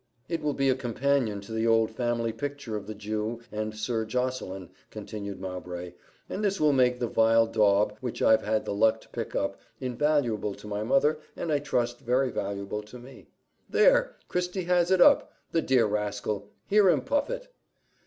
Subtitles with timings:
[0.27, 4.03] "It will be a companion to the old family picture of the Jew and Sir
[4.03, 5.93] Josseline," continued Mowbray;
[6.27, 9.57] "and this will make the vile daub, which I've had the luck to pick up,
[9.79, 13.27] invaluable to my mother, and I trust very valuable to me."
[13.69, 14.15] "There!
[14.27, 15.31] Christie has it up!
[15.51, 16.49] The dear rascal!
[16.65, 17.49] hear him puff it!"